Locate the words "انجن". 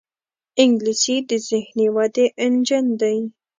2.43-2.85